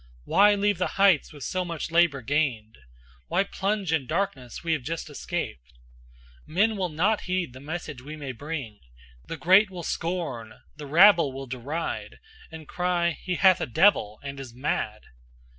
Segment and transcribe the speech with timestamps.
[0.23, 2.79] Why leave the heights with so much labor gained?
[3.27, 5.73] Why plunge in darkness we have just escaped?
[6.47, 8.79] Men will not heed the message we may bring.
[9.27, 12.17] The great will scorn, the rabble will deride,
[12.51, 15.03] And cry 'He hath a devil and is mad.'"